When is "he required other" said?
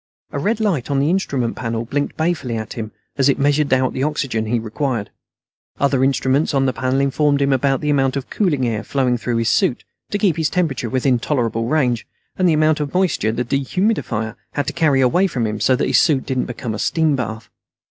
4.47-6.03